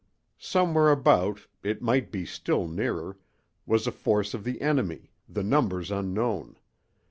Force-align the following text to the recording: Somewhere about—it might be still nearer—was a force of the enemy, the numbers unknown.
Somewhere 0.39 0.89
about—it 0.89 1.79
might 1.83 2.11
be 2.11 2.25
still 2.25 2.67
nearer—was 2.67 3.85
a 3.85 3.91
force 3.91 4.33
of 4.33 4.43
the 4.43 4.59
enemy, 4.59 5.11
the 5.29 5.43
numbers 5.43 5.91
unknown. 5.91 6.57